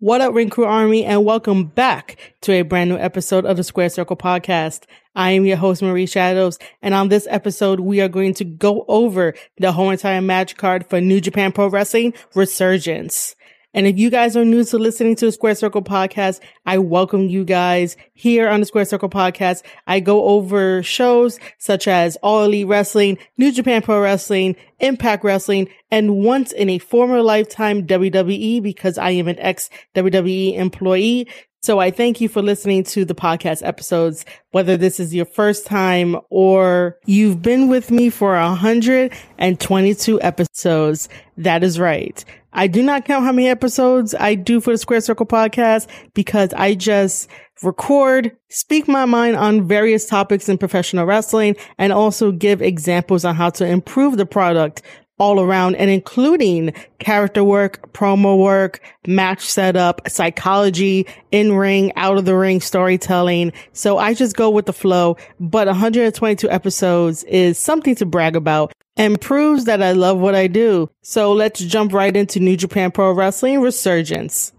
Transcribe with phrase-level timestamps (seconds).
[0.00, 3.64] What up, Ring Crew Army, and welcome back to a brand new episode of the
[3.64, 4.84] Square Circle Podcast.
[5.16, 8.84] I am your host, Marie Shadows, and on this episode, we are going to go
[8.86, 13.34] over the whole entire match card for New Japan Pro Wrestling Resurgence.
[13.78, 17.28] And if you guys are new to listening to the Square Circle podcast, I welcome
[17.28, 19.62] you guys here on the Square Circle podcast.
[19.86, 25.68] I go over shows such as All Elite Wrestling, New Japan Pro Wrestling, Impact Wrestling,
[25.92, 31.28] and once in a former lifetime WWE because I am an ex WWE employee.
[31.62, 35.66] So I thank you for listening to the podcast episodes, whether this is your first
[35.66, 41.08] time or you've been with me for 122 episodes.
[41.36, 42.24] That is right.
[42.58, 46.52] I do not count how many episodes I do for the Square Circle podcast because
[46.54, 47.30] I just
[47.62, 53.36] record, speak my mind on various topics in professional wrestling and also give examples on
[53.36, 54.82] how to improve the product
[55.18, 62.24] all around and including character work, promo work, match setup, psychology, in ring, out of
[62.24, 63.52] the ring storytelling.
[63.72, 68.72] So I just go with the flow, but 122 episodes is something to brag about
[68.98, 70.90] and proves that I love what I do.
[71.02, 74.52] So let's jump right into New Japan Pro Wrestling Resurgence.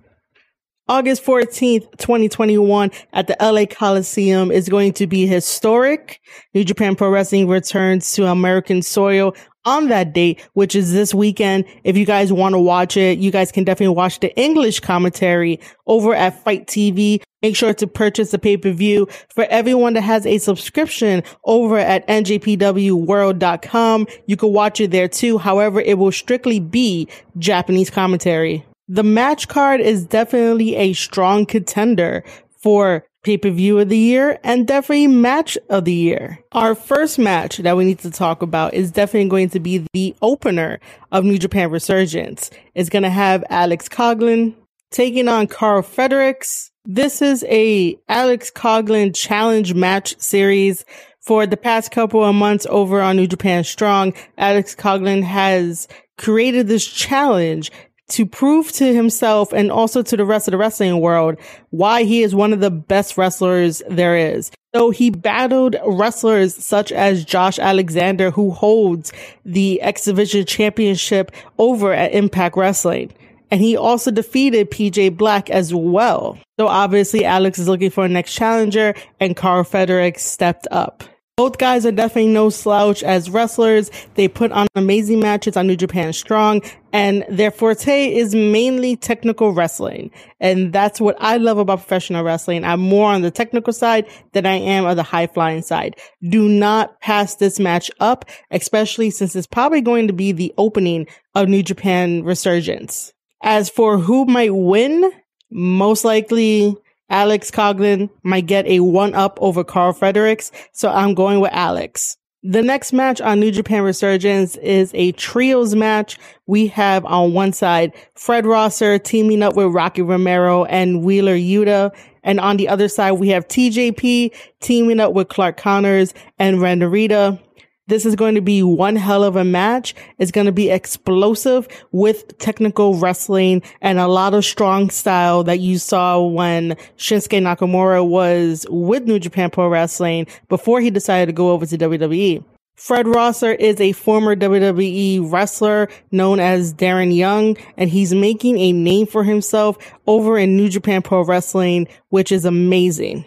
[0.87, 6.19] August 14th, 2021 at the LA Coliseum is going to be historic.
[6.55, 11.65] New Japan Pro Wrestling returns to American soil on that date, which is this weekend.
[11.83, 15.59] If you guys want to watch it, you guys can definitely watch the English commentary
[15.85, 17.21] over at FITE TV.
[17.41, 24.07] Make sure to purchase the pay-per-view for everyone that has a subscription over at njpwworld.com.
[24.25, 25.37] You can watch it there too.
[25.37, 28.65] However, it will strictly be Japanese commentary.
[28.87, 32.23] The match card is definitely a strong contender
[32.57, 36.39] for pay-per-view of the year and definitely match of the year.
[36.53, 40.15] Our first match that we need to talk about is definitely going to be the
[40.21, 40.79] opener
[41.11, 42.49] of New Japan Resurgence.
[42.75, 44.55] It's going to have Alex Coughlin
[44.91, 46.71] taking on Karl Fredericks.
[46.91, 50.85] This is a Alex Coughlin challenge match series
[51.19, 54.15] for the past couple of months over on New Japan Strong.
[54.39, 55.87] Alex Coughlin has
[56.17, 57.71] created this challenge
[58.07, 61.37] to prove to himself and also to the rest of the wrestling world
[61.69, 64.49] why he is one of the best wrestlers there is.
[64.73, 69.13] So he battled wrestlers such as Josh Alexander, who holds
[69.45, 73.13] the X Division championship over at Impact Wrestling.
[73.51, 76.37] And he also defeated PJ Black as well.
[76.59, 81.03] So obviously Alex is looking for a next challenger and Karl Fredericks stepped up.
[81.39, 83.89] Both guys are definitely no slouch as wrestlers.
[84.15, 89.53] They put on amazing matches on New Japan Strong and their forte is mainly technical
[89.53, 90.11] wrestling.
[90.41, 92.65] And that's what I love about professional wrestling.
[92.65, 95.95] I'm more on the technical side than I am on the high flying side.
[96.27, 101.07] Do not pass this match up, especially since it's probably going to be the opening
[101.35, 103.13] of New Japan Resurgence.
[103.41, 105.11] As for who might win,
[105.49, 106.75] most likely
[107.09, 112.17] Alex Coughlin might get a one up over Karl Fredericks, so I'm going with Alex.
[112.41, 116.17] The next match on New Japan Resurgence is a trios match.
[116.47, 121.93] We have on one side Fred Rosser teaming up with Rocky Romero and Wheeler Yuta.
[122.23, 126.79] And on the other side, we have TJP teaming up with Clark Connors and Ren
[126.79, 127.41] Narita.
[127.89, 129.95] This is going to be one hell of a match.
[130.19, 135.59] It's going to be explosive with technical wrestling and a lot of strong style that
[135.59, 141.33] you saw when Shinsuke Nakamura was with New Japan Pro Wrestling before he decided to
[141.33, 142.43] go over to WWE.
[142.75, 148.71] Fred Rosser is a former WWE wrestler known as Darren Young, and he's making a
[148.71, 153.25] name for himself over in New Japan Pro Wrestling, which is amazing.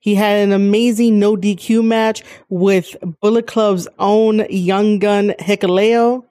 [0.00, 6.24] He had an amazing no DQ match with Bullet Club's own young gun Hikuleo,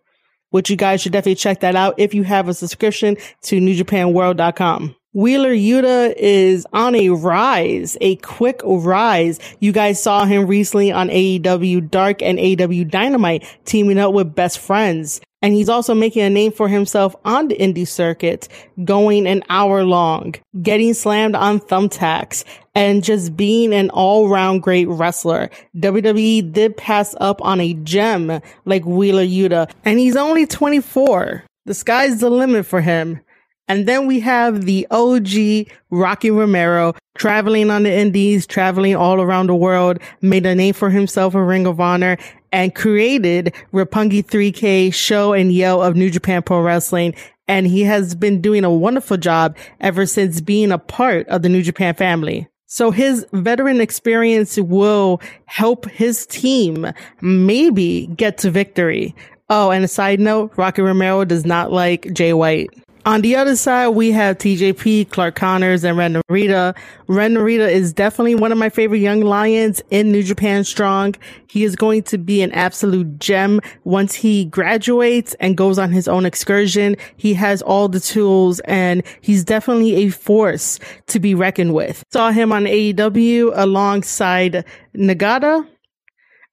[0.50, 4.96] which you guys should definitely check that out if you have a subscription to NewJapanWorld.com.
[5.13, 9.40] Wheeler Yuta is on a rise, a quick rise.
[9.59, 14.59] You guys saw him recently on AEW Dark and AEW Dynamite teaming up with best
[14.59, 15.19] friends.
[15.41, 18.50] And he's also making a name for himself on the indie circuit,
[18.84, 22.44] going an hour long, getting slammed on thumbtacks,
[22.79, 25.49] and just being an all round great wrestler.
[25.75, 31.43] WWE did pass up on a gem like Wheeler Yuta, and he's only 24.
[31.65, 33.19] The sky's the limit for him.
[33.67, 39.47] And then we have the OG Rocky Romero traveling on the indies, traveling all around
[39.47, 42.17] the world, made a name for himself in Ring of Honor
[42.53, 47.13] and created Roppongi 3K Sho and YOH of New Japan Pro Wrestling.
[47.49, 51.49] And he has been doing a wonderful job ever since being a part of the
[51.49, 52.47] New Japan family.
[52.71, 59.16] So his veteran experience will help his team maybe get to victory.
[59.50, 62.69] Oh, and a side note, Rocky Romero does not like Jay White.
[63.06, 66.75] On the other side, we have TJP, Clark Connors, and Ren Narita.
[67.07, 71.16] Ren Narita is definitely one of my favorite young lions in New Japan Strong.
[71.50, 76.10] He is going to be an absolute gem once he graduates and goes on his
[76.10, 76.98] own excursion.
[77.16, 82.04] He has all the tools and he's definitely a force to be reckoned with.
[82.12, 85.66] Saw him on AEW alongside Nagata.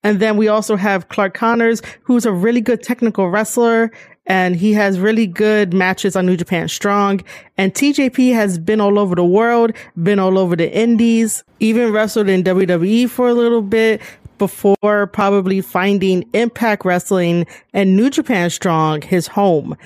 [0.05, 3.91] And then we also have Clark Connors, who's a really good technical wrestler
[4.27, 7.23] and he has really good matches on New Japan Strong.
[7.57, 12.29] And TJP has been all over the world, been all over the indies, even wrestled
[12.29, 14.01] in WWE for a little bit
[14.39, 19.77] before probably finding Impact Wrestling and New Japan Strong his home.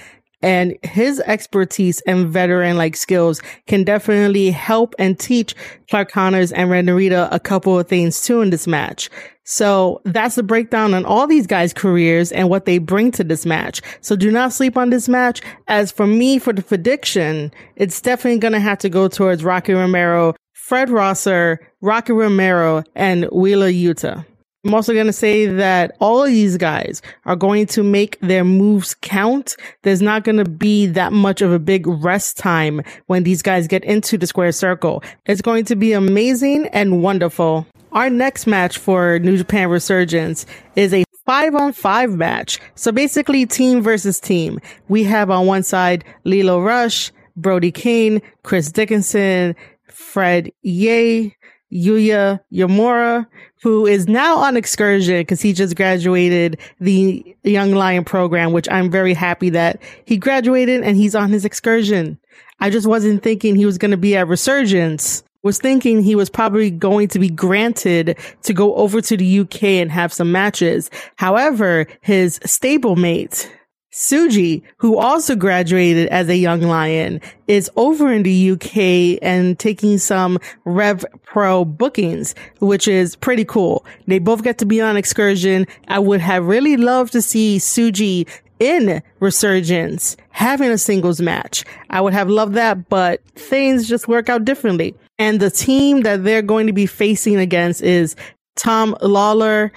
[0.42, 5.54] And his expertise and veteran like skills can definitely help and teach
[5.90, 9.10] Clark Connors and Ren Narita a couple of things too in this match.
[9.44, 13.44] So that's the breakdown on all these guys' careers and what they bring to this
[13.44, 13.82] match.
[14.00, 15.42] So do not sleep on this match.
[15.66, 19.72] As for me, for the prediction, it's definitely going to have to go towards Rocky
[19.72, 24.24] Romero, Fred Rosser, Rocky Romero, and Wheeler Yuta.
[24.64, 28.44] I'm also going to say that all of these guys are going to make their
[28.44, 29.56] moves count.
[29.82, 33.66] There's not going to be that much of a big rest time when these guys
[33.66, 35.02] get into the square circle.
[35.24, 37.66] It's going to be amazing and wonderful.
[37.92, 40.44] Our next match for New Japan Resurgence
[40.76, 42.60] is a five on five match.
[42.74, 44.60] So basically team versus team.
[44.88, 49.56] We have on one side Lio Rush, Brody King, Chris Dickinson,
[49.88, 51.34] Fred Ye,
[51.72, 53.26] Yuya Uemura,
[53.62, 58.90] who is now on excursion because he just graduated the Young Lion program, which I'm
[58.90, 62.18] very happy that he graduated and he's on his excursion.
[62.60, 66.28] I just wasn't thinking he was going to be at Resurgence was thinking he was
[66.28, 70.90] probably going to be granted to go over to the UK and have some matches.
[71.16, 73.48] However, his stablemate,
[73.92, 79.98] Tsuji, who also graduated as a young lion, is over in the UK and taking
[79.98, 83.84] some Rev Pro bookings, which is pretty cool.
[84.06, 85.66] They both get to be on excursion.
[85.88, 88.28] I would have really loved to see Tsuji
[88.60, 91.64] in Resurgence having a singles match.
[91.88, 94.94] I would have loved that, but things just work out differently.
[95.18, 98.14] And the team that they're going to be facing against is
[98.56, 99.72] Tom Lawlor,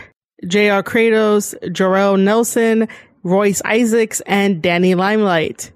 [0.47, 2.87] JR Kratos, Jorel Nelson,
[3.23, 5.71] Royce Isaacs, and Danny Limelight.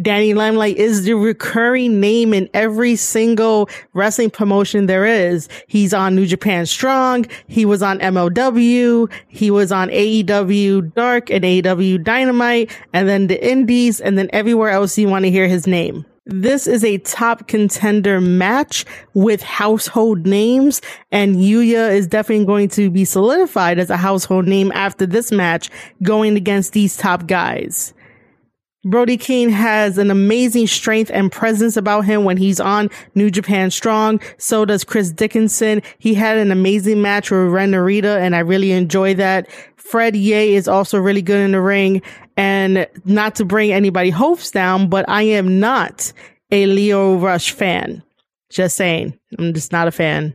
[0.00, 5.48] Danny Limelight is the recurring name in every single wrestling promotion there is.
[5.66, 7.26] He's on New Japan Strong.
[7.46, 9.12] He was on MLW.
[9.28, 14.70] He was on AEW Dark and AEW Dynamite and then the Indies and then everywhere
[14.70, 16.06] else you want to hear his name.
[16.24, 20.80] This is a top contender match with household names
[21.10, 25.68] and Yuya is definitely going to be solidified as a household name after this match
[26.00, 27.92] going against these top guys.
[28.84, 33.72] Brody King has an amazing strength and presence about him when he's on New Japan
[33.72, 34.20] Strong.
[34.38, 35.82] So does Chris Dickinson.
[35.98, 39.48] He had an amazing match with Ren Narita and I really enjoy that.
[39.76, 42.00] Fred Ye is also really good in the ring.
[42.36, 46.12] And not to bring anybody hopes down, but I am not
[46.50, 48.02] a Lio Rush fan.
[48.50, 49.18] Just saying.
[49.38, 50.34] I'm just not a fan.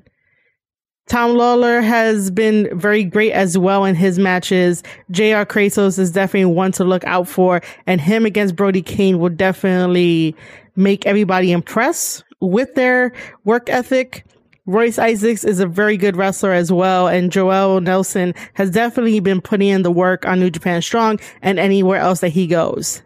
[1.08, 4.84] Tom Lawlor has been very great as well in his matches.
[5.10, 9.30] JR Kratos is definitely one to look out for and him against Brody King will
[9.30, 10.36] definitely
[10.76, 13.14] make everybody impress with their
[13.46, 14.26] work ethic.
[14.68, 19.40] Royce Isaacs is a very good wrestler as well, and Jorel Nelson has definitely been
[19.40, 23.02] putting in the work on New Japan Strong and anywhere else that he goes.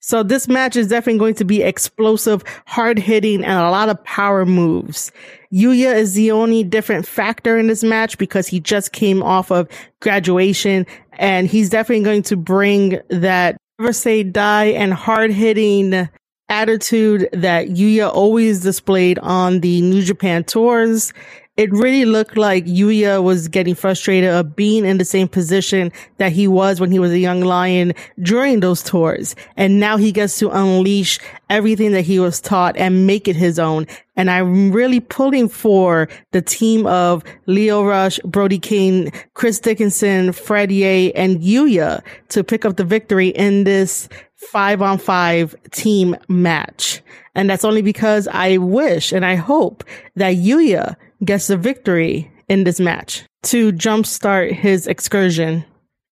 [0.00, 4.04] So this match is definitely going to be explosive, hard hitting, and a lot of
[4.04, 5.10] power moves.
[5.50, 9.66] Yuya is the only different factor in this match because he just came off of
[10.00, 16.08] graduation and he's definitely going to bring that never say die and hard hitting
[16.48, 21.12] attitude that Yuya always displayed on the New Japan tours.
[21.56, 26.32] It really looked like Yuya was getting frustrated of being in the same position that
[26.32, 29.36] he was when he was a young lion during those tours.
[29.56, 33.60] And now he gets to unleash everything that he was taught and make it his
[33.60, 33.86] own.
[34.16, 40.70] And I'm really pulling for the team of Lio Rush, Brody King, Chris Dickinson, Fred
[40.70, 47.02] Ye, and Yuya to pick up the victory in this five on five team match.
[47.34, 49.82] And that's only because I wish and I hope
[50.16, 55.64] that Yuya gets the victory in this match to jumpstart his excursion.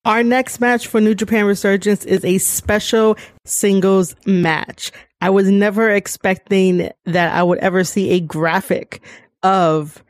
[0.05, 4.91] Our next match for New Japan Resurgence is a special singles match.
[5.23, 9.01] I was never expecting that I would ever see a graphic
[9.45, 10.03] of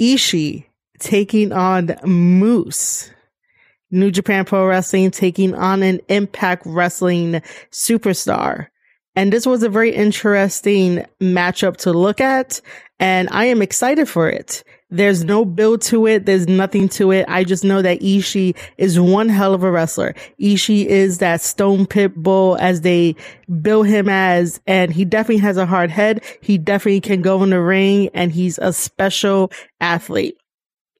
[0.00, 0.64] Ishii
[0.98, 3.08] taking on Moose.
[3.92, 8.66] New Japan Pro Wrestling taking on an Impact Wrestling superstar.
[9.14, 12.60] And this was a very interesting matchup to look at.
[12.98, 14.64] And I am excited for it.
[14.90, 16.24] There's no build to it.
[16.24, 17.26] There's nothing to it.
[17.28, 20.14] I just know that Ishii is one hell of a wrestler.
[20.40, 23.14] Ishii is that stone pit bull as they
[23.60, 26.24] bill him as, and he definitely has a hard head.
[26.40, 30.38] He definitely can go in the ring and he's a special athlete.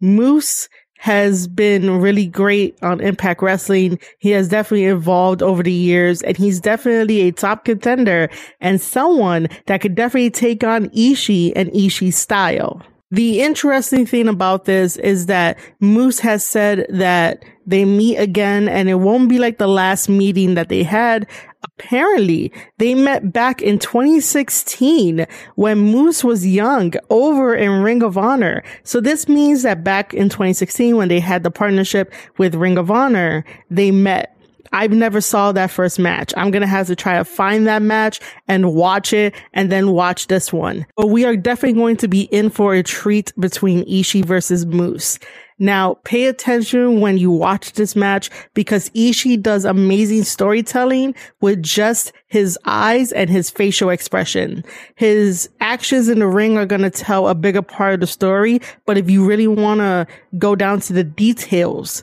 [0.01, 0.69] Moose
[0.99, 3.99] has been really great on Impact Wrestling.
[4.19, 8.29] He has definitely evolved over the years and he's definitely a top contender
[8.61, 12.83] and someone that could definitely take on Ishii and Ishii's style.
[13.11, 18.89] The interesting thing about this is that Moose has said that they meet again and
[18.91, 21.27] it won't be like the last meeting that they had.
[21.65, 28.63] Apparently, they met back in 2016 when Moose was young over in Ring of Honor.
[28.83, 32.91] So this means that back in 2016 when they had the partnership with Ring of
[32.91, 34.38] Honor, they met
[34.73, 36.33] I've never saw that first match.
[36.37, 39.93] I'm going to have to try to find that match and watch it and then
[39.93, 40.87] watch this one.
[40.97, 45.19] But we are definitely going to be in for a treat between Ishii versus Moose.
[45.61, 52.13] Now, pay attention when you watch this match because Ishii does amazing storytelling with just
[52.29, 54.65] his eyes and his facial expression.
[54.95, 58.61] His actions in the ring are going to tell a bigger part of the story.
[58.87, 60.07] But if you really want to
[60.39, 62.03] go down to the details,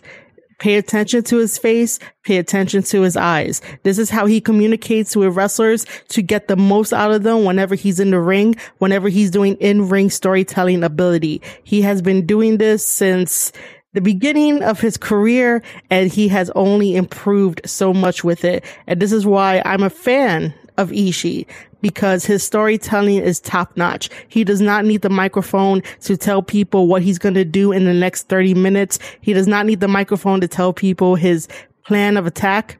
[0.60, 2.00] Pay attention to his face.
[2.24, 3.62] Pay attention to his eyes.
[3.84, 7.76] This is how he communicates with wrestlers to get the most out of them whenever
[7.76, 11.42] he's in the ring, whenever he's doing in-ring storytelling ability.
[11.64, 13.52] He has been doing this since
[13.94, 18.64] the beginning of his career and he has only improved so much with it.
[18.88, 21.46] And this is why I'm a fan of Ishii
[21.82, 24.10] because his storytelling is top notch.
[24.28, 27.86] He does not need the microphone to tell people what he's going to do in
[27.86, 29.00] the next 30 minutes.
[29.22, 31.48] He does not need the microphone to tell people his
[31.86, 32.80] plan of attack.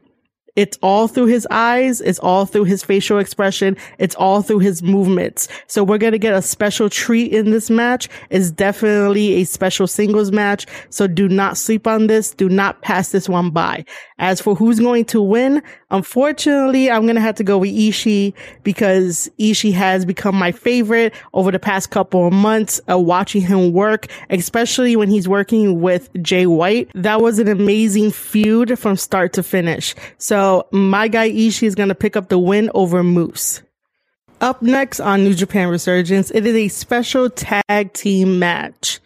[0.56, 2.00] It's all through his eyes.
[2.02, 3.76] It's all through his facial expression.
[4.00, 5.48] It's all through his movements.
[5.68, 8.08] So we're going to get a special treat in this match.
[8.30, 10.66] It's definitely a special singles match.
[10.90, 12.32] So do not sleep on this.
[12.32, 13.84] Do not pass this one by.
[14.18, 18.34] As for who's going to win, unfortunately, I'm going to have to go with Ishii
[18.64, 23.74] because Ishii has become my favorite over the past couple of months of watching him
[23.74, 26.90] work, especially when he's working with Jay White.
[26.96, 29.94] That was an amazing feud from start to finish.
[30.18, 33.62] So my guy Ishii is going to pick up the win over Moose.
[34.42, 39.00] Up next on New Japan Resurgence, it is a special tag team match.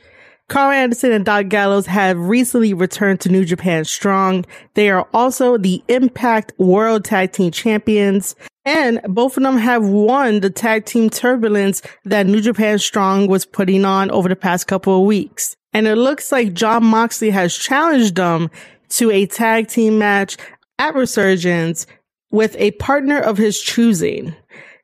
[0.49, 4.45] Karl Anderson and Doc Gallows have recently returned to New Japan Strong.
[4.73, 8.35] They are also the Impact World Tag Team Champions.
[8.65, 13.45] And both of them have won the tag team turbulence that New Japan Strong was
[13.45, 15.55] putting on over the past couple of weeks.
[15.71, 18.49] And it looks like John Moxley has challenged them
[18.89, 20.35] to a tag team match
[20.79, 21.85] at Resurgence
[22.31, 24.35] with a partner of his choosing.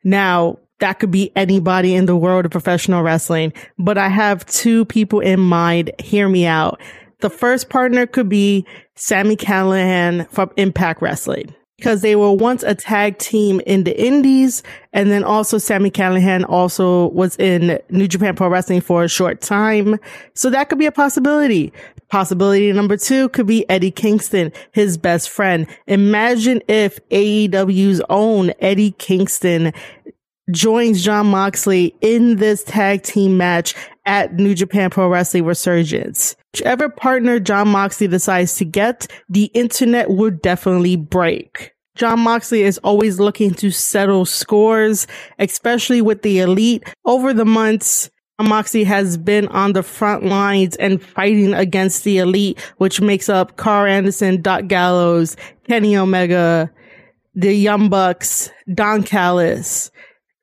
[0.03, 4.85] Now, that could be anybody in the world of professional wrestling, but I have two
[4.85, 5.91] people in mind.
[5.99, 6.81] Hear me out.
[7.21, 8.65] The first partner could be
[8.95, 14.63] Sami Callihan from Impact Wrestling because they were once a tag team in the indies.
[14.93, 19.41] And then also Sami Callihan also was in New Japan Pro Wrestling for a short
[19.41, 19.99] time.
[20.33, 21.73] So that could be a possibility.
[22.09, 25.67] Possibility number two could be Eddie Kingston, his best friend.
[25.87, 29.73] Imagine if AEW's own Eddie Kingston
[30.51, 33.73] joins John Moxley in this tag team match
[34.05, 36.35] at New Japan Pro Wrestling Resurgence.
[36.53, 41.71] Whichever partner John Moxley decides to get, the internet would definitely break.
[41.95, 45.07] John Moxley is always looking to settle scores,
[45.39, 46.83] especially with the elite.
[47.05, 48.09] Over the months,
[48.41, 53.55] Moxley has been on the front lines and fighting against the elite, which makes up
[53.55, 55.37] Karl Anderson, Doc Gallows,
[55.67, 56.69] Kenny Omega,
[57.33, 59.89] the Young Bucks, Don Callis,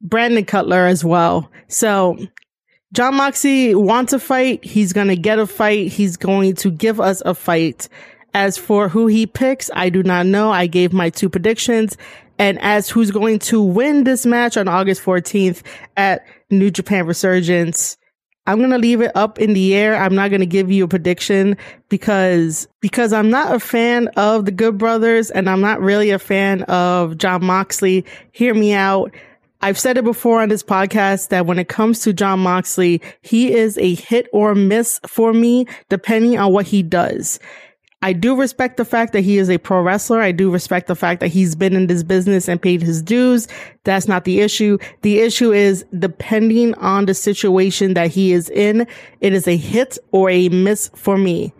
[0.02, 1.50] Brandon Cutler as well.
[1.68, 2.18] So
[2.92, 4.64] John Moxley wants a fight.
[4.64, 5.90] He's going to get a fight.
[5.90, 7.88] He's going to give us a fight.
[8.34, 10.50] As for who he picks, I do not know.
[10.50, 11.96] I gave my two predictions.
[12.38, 15.62] And as who's going to win this match on August 14th
[15.96, 17.96] at New Japan Resurgence,
[18.46, 19.96] I'm going to leave it up in the air.
[19.96, 21.56] I'm not going to give you a prediction
[21.88, 26.18] because, because I'm not a fan of the Good Brothers and I'm not really a
[26.18, 28.04] fan of John Moxley.
[28.32, 29.12] Hear me out.
[29.64, 33.52] I've said it before on this podcast that when it comes to John Moxley, he
[33.52, 37.38] is a hit or miss for me, depending on what he does.
[38.04, 40.20] I do respect the fact that he is a pro wrestler.
[40.20, 43.46] I do respect the fact that he's been in this business and paid his dues.
[43.84, 44.78] That's not the issue.
[45.02, 48.88] The issue is depending on the situation that he is in,
[49.20, 51.54] it is a hit or a miss for me.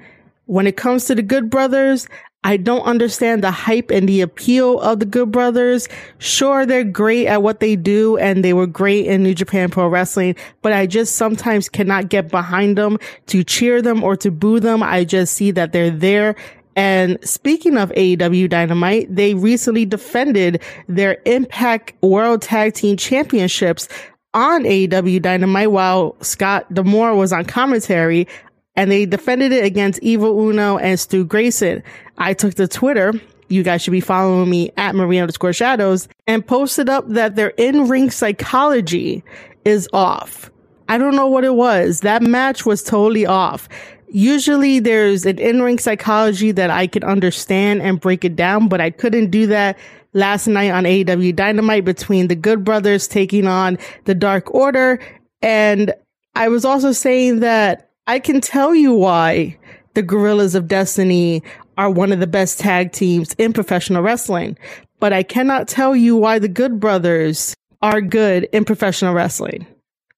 [0.47, 2.09] When it comes to the Good Brothers,
[2.45, 5.89] I don't understand the hype and the appeal of the Good Brothers.
[6.19, 9.87] Sure, they're great at what they do and they were great in New Japan Pro
[9.87, 14.59] Wrestling, but I just sometimes cannot get behind them to cheer them or to boo
[14.59, 14.83] them.
[14.83, 16.35] I just see that they're there.
[16.75, 23.89] And speaking of AEW Dynamite, they recently defended their Impact World Tag Team Championships
[24.35, 28.27] on AEW Dynamite while Scott D'Amore was on commentary
[28.75, 31.83] and they defended it against Evil Uno and Stu Grayson.
[32.23, 33.13] I took to Twitter.
[33.49, 37.49] You guys should be following me at Marie underscore shadows and posted up that their
[37.59, 39.25] in ring psychology
[39.65, 40.51] is off.
[40.89, 42.01] I don't know what it was.
[42.01, 43.69] That match was totally off.
[44.09, 48.81] Usually there's an in ring psychology that I could understand and break it down, but
[48.81, 49.77] I couldn't do that
[50.13, 55.01] last night on AEW Dynamite between the Good Brothers taking on the Dark Order.
[55.41, 55.93] And
[56.37, 59.59] I was also saying that I can tell you why
[59.95, 61.43] the Guerrillas of Destiny
[61.83, 64.57] are one of the best tag teams in professional wrestling,
[65.01, 69.67] but I cannot tell you why the Good Brothers are good in professional wrestling,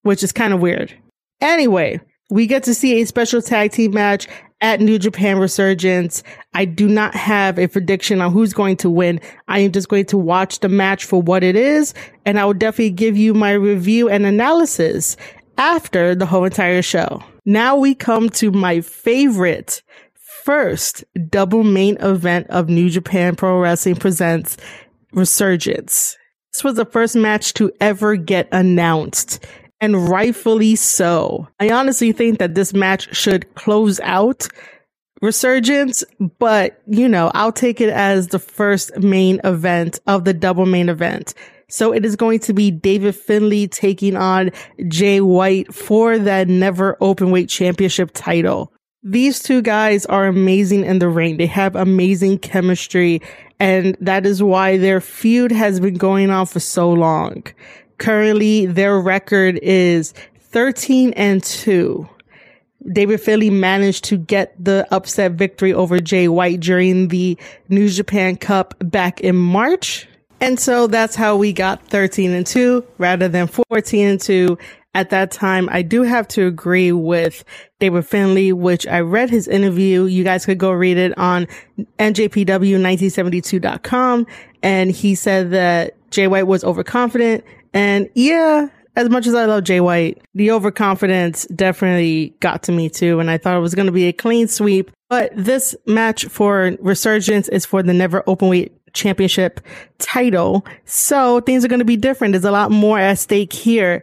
[0.03, 0.93] which is kind of weird.
[1.41, 4.29] Anyway, we get to see a special tag team match
[4.61, 6.23] at New Japan Resurgence.
[6.53, 9.19] I do not have a prediction on who's going to win.
[9.49, 11.95] I am just going to watch the match for what it is,
[12.27, 15.17] and I will definitely give you my review and analysis
[15.57, 17.23] after the whole entire show.
[17.47, 19.83] Now we come to my favorite
[20.45, 24.59] first double main event of New Japan Pro Wrestling presents
[25.13, 26.19] Resurgence.
[26.53, 29.45] This was the first match to ever get announced
[29.81, 31.49] and rightfully so.
[31.59, 34.47] I honestly think that this match should close out
[35.23, 36.05] Resurgence,
[36.39, 40.91] but you know, I'll take it as the first main event of the double main
[40.91, 41.33] event.
[41.71, 44.51] So it is going to be David Finlay taking on
[44.89, 48.74] Jay White for that never open weight championship title.
[49.07, 51.37] These two guys are amazing in the ring.
[51.37, 53.21] They have amazing chemistry
[53.61, 57.45] and that is why their feud has been going on for so long.
[57.99, 62.09] Currently, their record is 13 and 2.
[62.93, 68.37] David Finlay managed to get the upset victory over Jay White during the New Japan
[68.37, 70.09] Cup back in March.
[70.41, 74.59] And so that's how we got 13 and 2 rather than 14 and 2
[74.95, 75.69] at that time.
[75.71, 77.45] I do have to agree with
[77.81, 80.05] David Finlay, which I read his interview.
[80.05, 81.47] You guys could go read it on
[81.99, 84.27] njpw1972.com.
[84.63, 87.45] And he said that Jay White was overconfident.
[87.75, 92.89] And yeah, as much as I love Jay White, the overconfidence definitely got to me
[92.89, 93.21] too.
[93.21, 94.91] And I thought it was going to be a clean sweep.
[95.11, 99.61] But this match for Resurgence is for the never open weight championship
[99.99, 100.65] title.
[100.85, 102.33] So things are going to be different.
[102.33, 104.03] There's a lot more at stake here.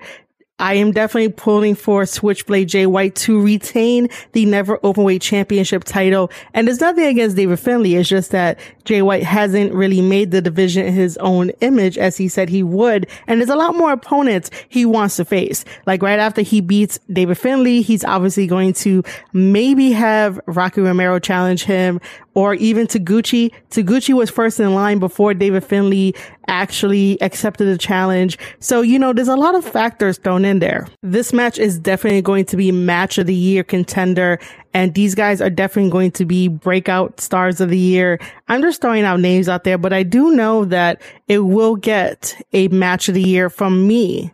[0.62, 6.32] I am definitely pulling for Switchblade Jay White to retain the never openweight championship title.
[6.54, 7.96] And there's nothing against David Finlay.
[7.96, 12.28] It's just that Jay White hasn't really made the division his own image as he
[12.28, 13.08] said he would.
[13.26, 15.66] And there's a lot more opponents he wants to face.
[15.88, 21.18] Like right after he beats David Finlay, he's obviously going to maybe have Rocky Romero
[21.18, 22.00] challenge him
[22.34, 23.52] or even Taguchi.
[23.70, 26.14] Taguchi was first in line before David Finlay
[26.48, 28.38] actually accepted the challenge.
[28.60, 30.88] So, you know, there's a lot of factors thrown in there.
[31.02, 34.40] This match is definitely going to be match of the year contender.
[34.74, 38.20] And these guys are definitely going to be breakout stars of the year.
[38.48, 42.36] I'm just throwing out names out there, but I do know that it will get
[42.54, 44.34] a match of the year from me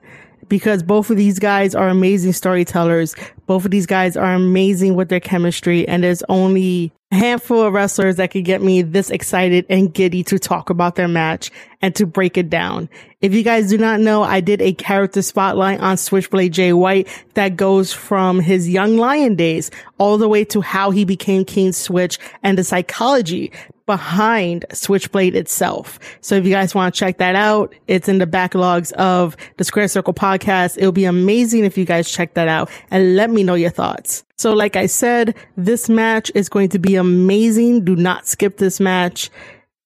[0.50, 3.16] because both of these guys are amazing storytellers.
[3.48, 7.74] Both of these guys are amazing with their chemistry and there's only a handful of
[7.74, 11.50] wrestlers that could get me this excited and giddy to talk about their match
[11.82, 12.90] and to break it down.
[13.22, 17.08] If you guys do not know, I did a character spotlight on Switchblade Jay White
[17.36, 21.72] that goes from his young lion days all the way to how he became King
[21.72, 23.54] Switch and the psychology
[23.88, 25.98] behind Switchblade itself.
[26.22, 29.64] So if you guys want to check that out, it's in the backlogs of the
[29.64, 30.78] Square Circle podcast.
[30.78, 34.24] It'll be amazing if you guys check that out and let me know your thoughts.
[34.38, 37.86] So like I said, this match is going to be amazing.
[37.86, 39.32] Do not skip this match.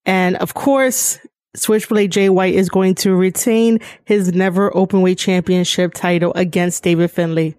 [0.06, 1.20] And of course,
[1.56, 7.56] Switchblade Jay White is going to retain his never openweight championship title against David Finlay.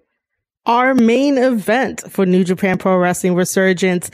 [0.65, 4.09] Our main event for New Japan Pro Wrestling Resurgence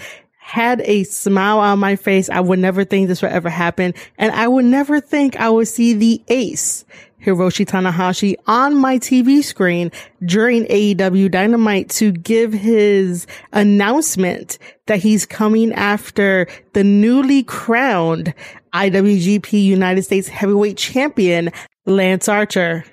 [0.50, 2.28] had a smile on my face.
[2.28, 3.94] I would never think this would ever happen.
[4.18, 6.86] And I would never think I would see the ace,
[7.24, 9.92] Hiroshi Tanahashi, on my TV screen
[10.26, 14.58] during AEW Dynamite to give his announcement
[14.88, 18.34] that he's coming after the newly crowned
[18.74, 21.52] IWGP United States Heavyweight Champion,
[21.86, 22.84] Lance Archer.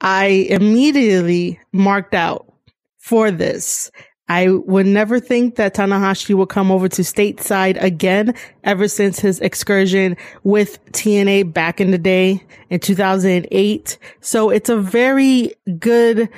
[0.00, 2.50] I immediately marked out
[2.96, 3.90] for this
[4.28, 9.38] I would never think that Tanahashi will come over to stateside again ever since his
[9.40, 13.98] excursion with TNA back in the day in 2008.
[14.20, 16.30] So it's a very good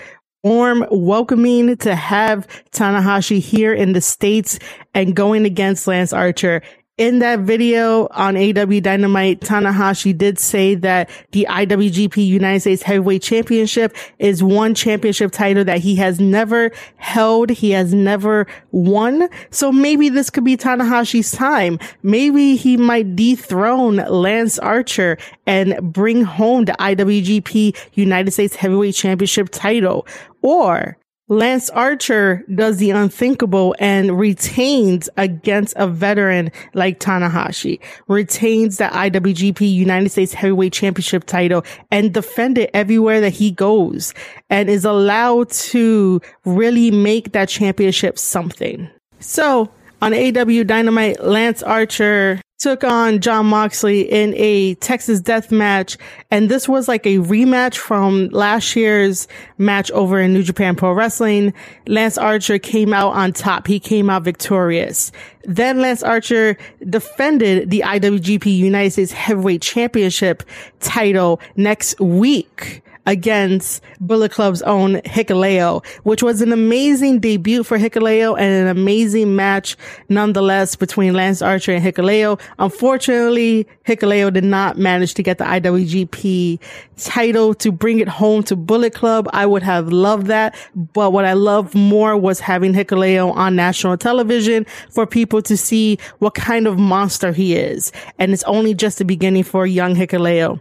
[0.42, 4.58] warm welcoming to have Tanahashi here in the States
[4.94, 6.62] and going against Lance Archer
[6.98, 13.22] in that video on AEW Dynamite, Tanahashi did say that the IWGP United States Heavyweight
[13.22, 17.50] Championship is one championship title that he has never held.
[17.50, 19.28] He has never won.
[19.50, 21.78] So maybe this could be Tanahashi's time.
[22.02, 29.50] Maybe he might dethrone Lance Archer and bring home the IWGP United States Heavyweight Championship
[29.50, 30.06] title.
[30.40, 30.96] Or
[31.28, 39.68] Lance Archer does the unthinkable and retains against a veteran like Tanahashi, retains the IWGP
[39.68, 44.14] United States Heavyweight Championship title and defend it everywhere that he goes
[44.50, 48.88] and is allowed to really make that championship something.
[49.18, 49.68] So
[50.00, 55.98] on AEW Dynamite, Lance Archer took on John Moxley in a Texas death match.
[56.30, 60.92] And this was like a rematch from last year's match over in New Japan Pro
[60.92, 61.52] Wrestling.
[61.86, 63.66] Lance Archer came out on top.
[63.66, 65.12] He came out victorious.
[65.44, 66.56] Then Lance Archer
[66.88, 70.42] defended the IWGP United States Heavyweight Championship
[70.80, 78.36] title next week against Bullet Club's own Hikuleo, which was an amazing debut for Hikuleo
[78.38, 79.76] and an amazing match
[80.08, 82.40] nonetheless between Lance Archer and Hikuleo.
[82.58, 86.58] Unfortunately, Hikuleo did not manage to get the IWGP
[86.96, 89.28] title to bring it home to Bullet Club.
[89.32, 90.56] I would have loved that.
[90.74, 95.98] But what I loved more was having Hikuleo on national television for people to see
[96.18, 97.92] what kind of monster he is.
[98.18, 100.60] And it's only just the beginning for young Hikuleo.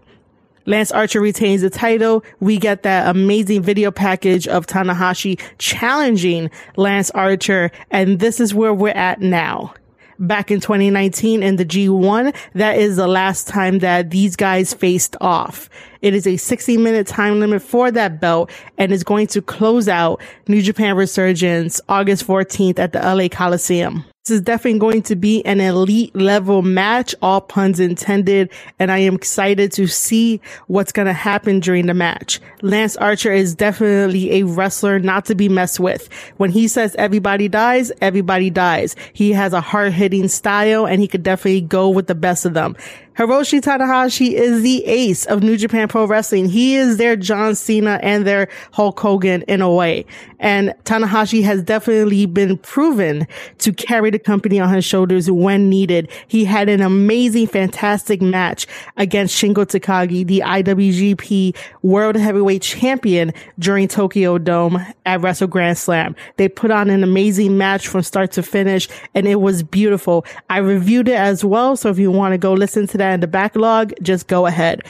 [0.65, 2.23] Lance Archer retains the title.
[2.39, 7.71] We get that amazing video package of Tanahashi challenging Lance Archer.
[7.91, 9.73] And this is where we're at now.
[10.17, 15.17] Back in 2019 in the G1, that is the last time that these guys faced
[15.19, 15.69] off.
[16.01, 19.89] It is a 60 minute time limit for that belt and is going to close
[19.89, 24.06] out New Japan Resurgence August 14th at the LA Coliseum.
[24.25, 28.97] This is definitely going to be an elite level match, all puns intended, and I
[28.97, 32.41] am excited to see what's going to happen during the match.
[32.63, 36.11] Lance Archer is definitely a wrestler not to be messed with.
[36.38, 38.95] When he says everybody dies, everybody dies.
[39.13, 42.55] He has a hard hitting style and he could definitely go with the best of
[42.55, 42.75] them.
[43.17, 46.49] Hiroshi Tanahashi is the ace of New Japan Pro Wrestling.
[46.49, 50.06] He is their John Cena and their Hulk Hogan in a way.
[50.39, 53.25] And Tanahashi has definitely been proven
[53.60, 56.10] to carry the company on his shoulders when needed.
[56.28, 63.88] He had an amazing, fantastic match against Shingo Takagi, the IWGP World Heavyweight Champion during
[63.88, 66.17] Tokyo Dome at Wrestle Grand Slam.
[66.36, 70.25] They put on an amazing match from start to finish and it was beautiful.
[70.49, 71.78] I reviewed it as well.
[71.78, 74.82] So if you want to go listen to that in the backlog, just go ahead.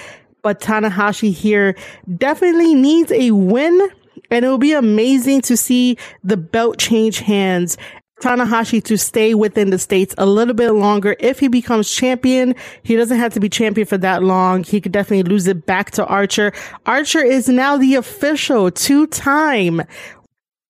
[0.41, 1.75] But Tanahashi here
[2.17, 3.89] definitely needs a win.
[4.32, 7.78] And it will be amazing to see the belt change hands
[8.21, 11.15] Tanahashi to stay within the states a little bit longer.
[11.19, 14.63] If he becomes champion, he doesn't have to be champion for that long.
[14.63, 16.54] He could definitely lose it back to Archer.
[16.86, 19.82] Archer is now the official two time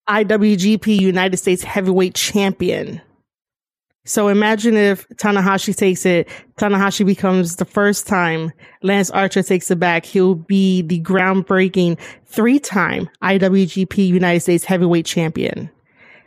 [0.10, 3.02] IWGP United States heavyweight champion.
[4.06, 8.52] So imagine if Tanahashi takes it, Tanahashi becomes the first time
[8.84, 10.06] Lance Archer takes it back.
[10.06, 15.72] He'll be the groundbreaking three time IWGP United States heavyweight champion.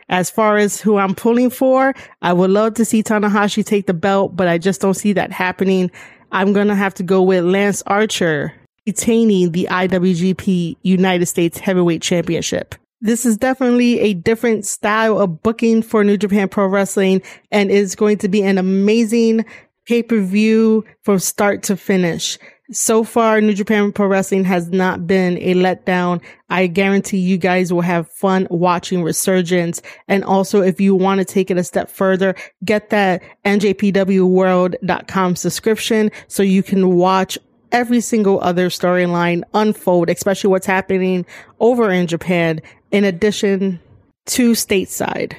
[0.09, 3.93] As far as who I'm pulling for, I would love to see Tanahashi take the
[3.93, 5.89] belt, but I just don't see that happening.
[6.31, 8.53] I'm going to have to go with Lance Archer
[8.85, 12.75] retaining the IWGP United States Heavyweight Championship.
[13.01, 17.95] This is definitely a different style of booking for New Japan Pro Wrestling and is
[17.95, 19.45] going to be an amazing
[19.85, 22.37] pay per view from start to finish.
[22.71, 26.21] So far, New Japan Pro Wrestling has not been a letdown.
[26.49, 29.81] I guarantee you guys will have fun watching Resurgence.
[30.07, 36.11] And also, if you want to take it a step further, get that njpwworld.com subscription
[36.27, 37.39] so you can watch
[37.71, 41.25] every single other storyline unfold, especially what's happening
[41.59, 43.79] over in Japan, in addition
[44.27, 45.35] to stateside.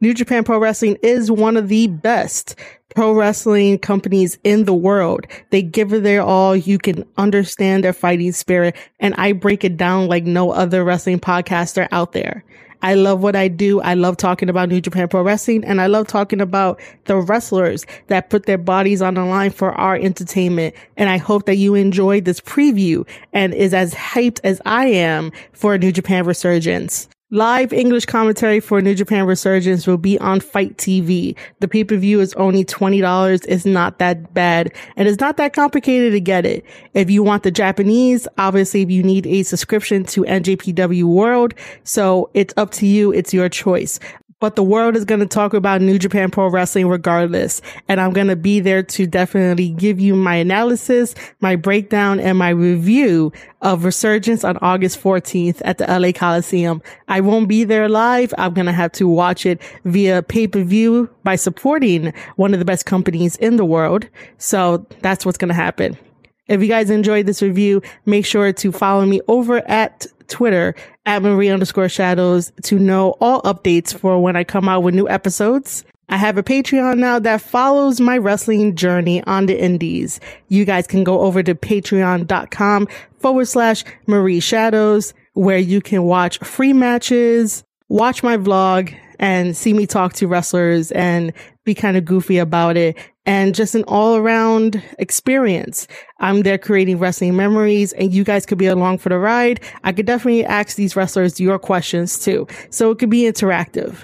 [0.00, 2.54] New Japan Pro Wrestling is one of the best
[2.94, 5.26] pro wrestling companies in the world.
[5.50, 6.56] They give it their all.
[6.56, 8.76] You can understand their fighting spirit.
[9.00, 12.44] And I break it down like no other wrestling podcaster out there.
[12.82, 13.80] I love what I do.
[13.80, 17.84] I love talking about New Japan Pro Wrestling and I love talking about the wrestlers
[18.06, 20.74] that put their bodies on the line for our entertainment.
[20.96, 25.32] And I hope that you enjoyed this preview and is as hyped as I am
[25.52, 27.08] for New Japan Resurgence.
[27.30, 31.36] Live English commentary for New Japan Resurgence will be on FITE TV.
[31.60, 33.44] The pay-per-view is only $20.
[33.46, 36.64] It's not that bad and it's not that complicated to get it.
[36.94, 41.52] If you want the Japanese, obviously you need a subscription to NJPW World.
[41.84, 43.12] So it's up to you.
[43.12, 44.00] It's your choice
[44.40, 47.60] but the world is going to talk about New Japan Pro Wrestling regardless.
[47.88, 52.38] And I'm going to be there to definitely give you my analysis, my breakdown, and
[52.38, 56.82] my review of Resurgence on August 14th at the LA Coliseum.
[57.08, 58.32] I won't be there live.
[58.38, 62.58] I'm going to have to watch it via pay per view by supporting one of
[62.60, 64.06] the best companies in the world.
[64.38, 65.98] So that's what's going to happen.
[66.46, 70.74] If you guys enjoyed this review, make sure to follow me over at Twitter
[71.06, 75.08] at Marie underscore shadows to know all updates for when I come out with new
[75.08, 75.84] episodes.
[76.10, 80.20] I have a Patreon now that follows my wrestling journey on the indies.
[80.48, 82.88] You guys can go over to patreon.com
[83.18, 89.72] forward slash Marie Shadows where you can watch free matches, watch my vlog and see
[89.72, 91.32] me talk to wrestlers and
[91.64, 92.96] be kind of goofy about it
[93.28, 95.86] and just an all around experience.
[96.18, 99.60] I'm there creating wrestling memories and you guys could be along for the ride.
[99.84, 102.46] I could definitely ask these wrestlers your questions too.
[102.70, 104.02] So it could be interactive.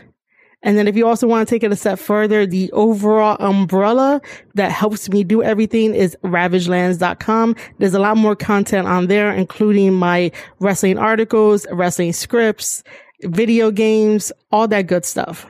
[0.62, 4.20] And then if you also want to take it a step further, the overall umbrella
[4.56, 7.56] that helps me do everything is ravagelands.com.
[7.78, 12.82] There's a lot more content on there, including my wrestling articles, wrestling scripts,
[13.22, 15.46] video games, all that good stuff.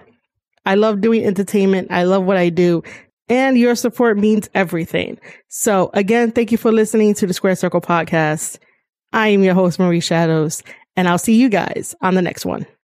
[0.66, 1.88] I love doing entertainment.
[1.90, 2.82] I love what I do
[3.28, 5.18] and your support means everything.
[5.48, 8.58] So again, thank you for listening to the Square Circle podcast.
[9.12, 10.62] I am your host, Marie Shadows,
[10.96, 12.66] and I'll see you guys on the next one.